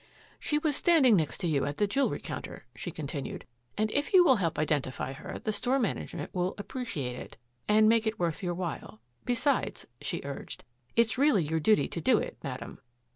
"She 0.39 0.57
was 0.57 0.75
standing 0.75 1.15
next 1.15 1.37
to 1.41 1.47
you 1.47 1.63
at 1.65 1.77
the 1.77 1.85
jewelry 1.85 2.19
counter," 2.19 2.65
she 2.75 2.89
continued, 2.89 3.45
"and 3.77 3.91
if 3.91 4.15
you 4.15 4.23
will 4.23 4.37
help 4.37 4.57
identify 4.57 5.13
her 5.13 5.37
the 5.37 5.51
store 5.51 5.77
management 5.77 6.33
will 6.33 6.55
appreciate 6.57 7.15
it 7.15 7.37
and 7.67 7.87
make 7.87 8.07
it 8.07 8.17
worth 8.17 8.41
your 8.41 8.55
while. 8.55 8.99
Besides," 9.25 9.85
she 10.01 10.23
urged, 10.23 10.63
"It's 10.95 11.19
really 11.19 11.43
your 11.43 11.59
duty 11.59 11.87
to 11.89 12.01
do 12.01 12.17
it, 12.17 12.37
madam." 12.43 12.79